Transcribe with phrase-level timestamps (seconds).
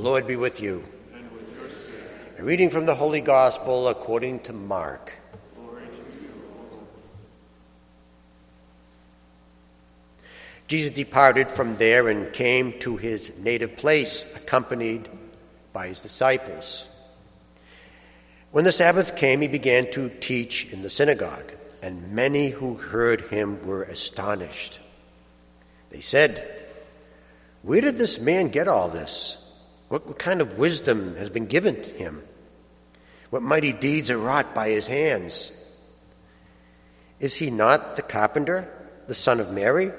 [0.00, 0.82] Lord be with you.
[2.38, 5.12] A reading from the Holy Gospel according to Mark.
[10.68, 15.06] Jesus departed from there and came to his native place, accompanied
[15.74, 16.88] by his disciples.
[18.52, 23.20] When the Sabbath came, he began to teach in the synagogue, and many who heard
[23.22, 24.80] him were astonished.
[25.90, 26.42] They said,
[27.60, 29.39] Where did this man get all this?
[29.90, 32.22] What, what kind of wisdom has been given to him?
[33.30, 35.52] What mighty deeds are wrought by his hands?
[37.18, 38.72] Is he not the carpenter,
[39.08, 39.90] the son of Mary,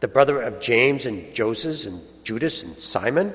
[0.00, 3.32] the brother of James and Joseph and Judas and Simon?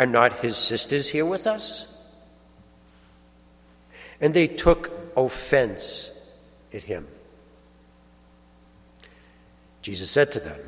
[0.00, 1.86] Are not his sisters here with us?
[4.20, 6.10] And they took offense
[6.74, 7.06] at him.
[9.80, 10.58] Jesus said to them,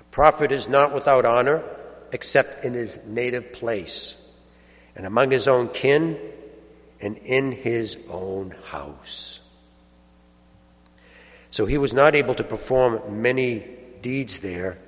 [0.00, 1.64] A prophet is not without honor
[2.12, 4.36] except in his native place,
[4.96, 6.18] and among his own kin,
[7.00, 9.40] and in his own house.
[11.50, 13.66] So he was not able to perform many
[14.02, 14.78] deeds there,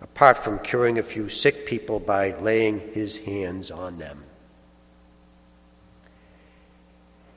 [0.00, 4.24] apart from curing a few sick people by laying his hands on them.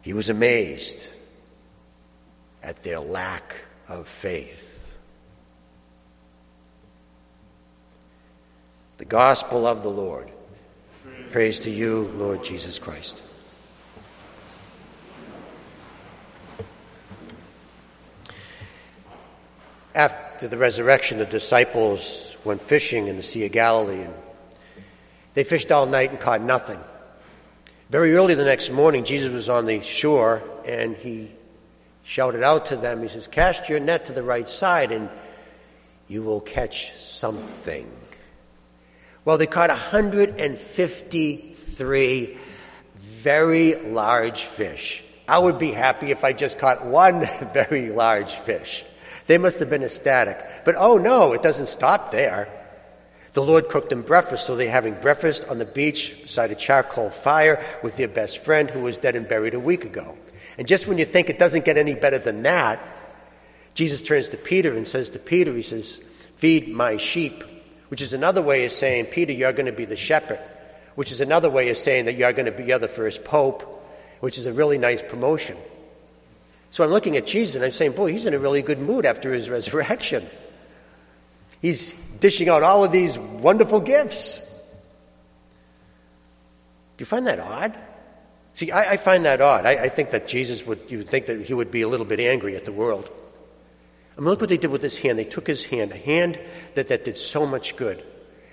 [0.02, 1.10] He was amazed
[2.64, 3.56] at their lack
[3.88, 4.81] of faith.
[9.02, 10.30] The gospel of the Lord.
[11.32, 13.20] Praise to you, Lord Jesus Christ.
[19.96, 24.14] After the resurrection, the disciples went fishing in the Sea of Galilee, and
[25.34, 26.80] they fished all night and caught nothing.
[27.90, 31.32] Very early the next morning, Jesus was on the shore and he
[32.04, 35.10] shouted out to them, He says, Cast your net to the right side and
[36.08, 37.92] you will catch something.
[39.24, 42.38] Well, they caught 153
[43.22, 45.04] very large fish.
[45.28, 47.22] I would be happy if I just caught one
[47.54, 48.84] very large fish.
[49.28, 50.44] They must have been ecstatic.
[50.66, 52.50] But oh no, it doesn't stop there.
[53.34, 57.12] The Lord cooked them breakfast, so they're having breakfast on the beach beside a charcoal
[57.12, 60.18] fire with their best friend who was dead and buried a week ago.
[60.58, 62.82] And just when you think it doesn't get any better than that,
[63.74, 66.02] Jesus turns to Peter and says to Peter, He says,
[66.36, 67.44] Feed my sheep,
[67.92, 70.40] which is another way of saying, Peter, you're going to be the shepherd,
[70.96, 73.64] which is another way of saying that you're going to be you're the first pope,
[74.22, 75.58] which is a really nice promotion.
[76.70, 79.06] So I'm looking at Jesus and I'm saying, Boy, he's in a really good mood
[79.06, 80.26] after his resurrection.
[81.62, 81.92] He's
[82.22, 84.38] dishing out all of these wonderful gifts.
[84.40, 84.46] Do
[87.00, 87.78] you find that odd?
[88.54, 89.66] See, I, I find that odd.
[89.66, 92.06] I, I, think that Jesus would, you would think that he would be a little
[92.06, 93.12] bit angry at the world.
[94.22, 95.18] I mean, look what they did with his hand.
[95.18, 96.40] They took his hand, a hand
[96.76, 98.06] that, that did so much good,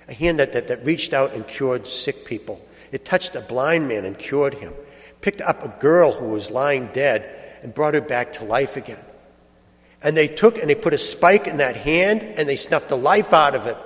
[0.08, 2.66] a hand that, that, that reached out and cured sick people.
[2.90, 4.72] It touched a blind man and cured him,
[5.20, 9.04] picked up a girl who was lying dead and brought her back to life again.
[10.02, 12.96] And they took and they put a spike in that hand and they snuffed the
[12.96, 13.76] life out of it.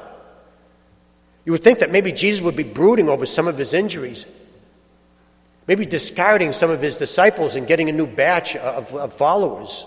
[1.44, 4.24] You would think that maybe Jesus would be brooding over some of his injuries,
[5.66, 9.84] maybe discarding some of his disciples and getting a new batch of, of followers.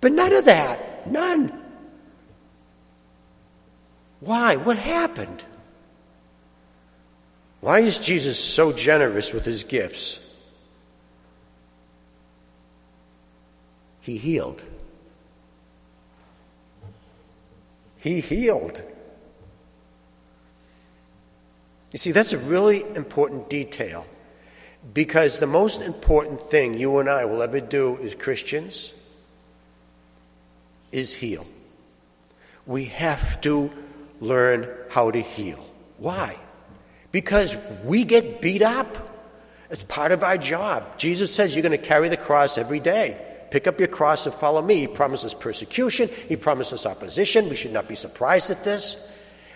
[0.00, 0.86] But none of that.
[1.06, 1.52] None.
[4.20, 4.56] Why?
[4.56, 5.44] What happened?
[7.60, 10.18] Why is Jesus so generous with his gifts?
[14.00, 14.64] He healed.
[17.98, 18.82] He healed.
[21.92, 24.06] You see, that's a really important detail
[24.94, 28.92] because the most important thing you and I will ever do as Christians
[30.92, 31.46] is heal.
[32.66, 33.70] We have to
[34.20, 35.64] learn how to heal.
[35.98, 36.36] Why?
[37.12, 39.08] Because we get beat up.
[39.70, 40.98] It's part of our job.
[40.98, 43.16] Jesus says you're going to carry the cross every day.
[43.50, 44.76] Pick up your cross and follow me.
[44.76, 47.48] He promises persecution, he promises opposition.
[47.48, 48.96] We should not be surprised at this.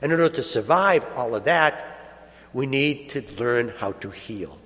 [0.03, 1.85] And in order to survive all of that,
[2.53, 4.58] we need to learn how to heal.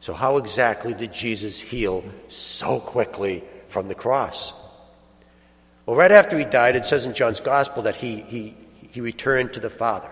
[0.00, 4.52] So, how exactly did Jesus heal so quickly from the cross?
[5.86, 8.56] Well, right after he died, it says in John's Gospel that he, he,
[8.90, 10.10] he returned to the Father.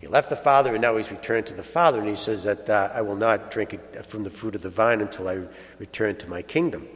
[0.00, 2.68] He left the Father and now he's returned to the Father, and he says that
[2.68, 5.40] uh, I will not drink from the fruit of the vine until I
[5.78, 6.86] return to my kingdom.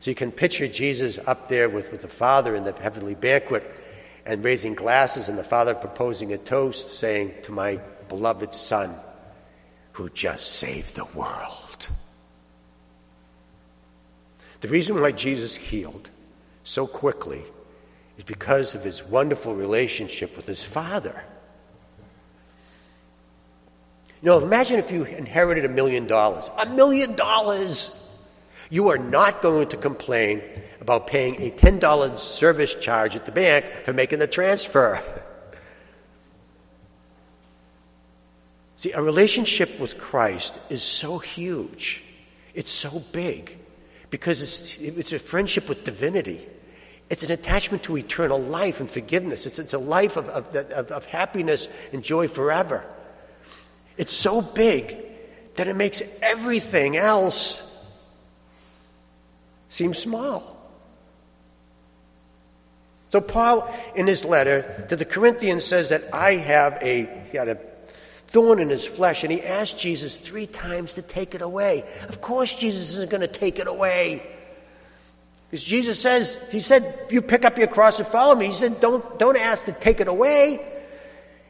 [0.00, 3.70] So you can picture Jesus up there with, with the Father in the heavenly banquet
[4.24, 7.76] and raising glasses, and the Father proposing a toast, saying, To my
[8.08, 8.94] beloved Son,
[9.92, 11.88] who just saved the world.
[14.62, 16.10] The reason why Jesus healed
[16.66, 17.42] so quickly
[18.16, 21.24] is because of his wonderful relationship with his Father.
[24.20, 26.50] You know, imagine if you inherited a million dollars.
[26.58, 27.92] A million dollars!
[28.68, 30.42] You are not going to complain
[30.80, 35.00] about paying a $10 service charge at the bank for making the transfer.
[38.74, 42.02] See, a relationship with Christ is so huge,
[42.54, 43.56] it's so big,
[44.10, 46.46] because it's, it's a friendship with divinity.
[47.08, 49.46] It's an attachment to eternal life and forgiveness.
[49.46, 52.84] It's, it's a life of, of, of, of happiness and joy forever.
[53.96, 54.96] It's so big
[55.54, 57.62] that it makes everything else
[59.68, 60.52] seem small.
[63.08, 67.54] So, Paul, in his letter to the Corinthians, says that I have a, had a
[68.26, 71.84] thorn in his flesh, and he asked Jesus three times to take it away.
[72.08, 74.35] Of course, Jesus isn't going to take it away.
[75.50, 78.46] Because Jesus says, He said, You pick up your cross and follow me.
[78.46, 80.60] He said, Don't, don't ask to take it away.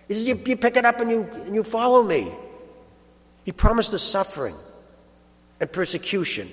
[0.08, 2.32] He said, you, you pick it up and you, and you follow me.
[3.44, 4.56] He promised us suffering
[5.60, 6.50] and persecution,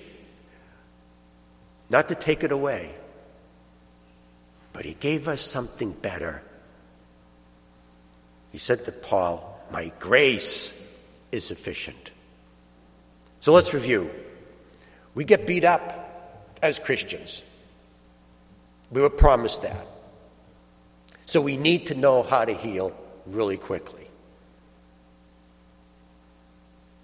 [1.89, 2.93] not to take it away,
[4.71, 6.41] but He gave us something better.
[8.51, 10.79] He said to Paul, My grace
[11.31, 12.11] is sufficient.
[13.39, 14.09] So let's review.
[15.15, 16.02] We get beat up
[16.63, 17.43] as Christians.
[18.89, 19.85] We were promised that.
[21.25, 22.95] So we need to know how to heal
[23.25, 24.07] really quickly.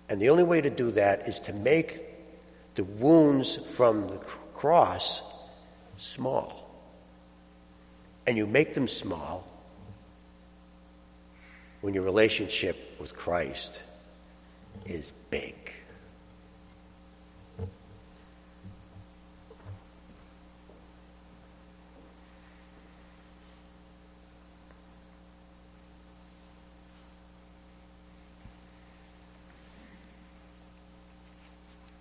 [0.07, 1.99] And the only way to do that is to make
[2.75, 4.17] the wounds from the
[4.53, 5.21] cross
[5.97, 6.65] small.
[8.25, 9.45] And you make them small
[11.81, 13.83] when your relationship with Christ
[14.85, 15.73] is big.